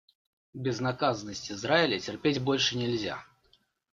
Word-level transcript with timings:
Безнаказанность 0.55 1.51
Израиля 1.51 1.99
терпеть 1.99 2.41
больше 2.41 2.75
нельзя. 2.75 3.23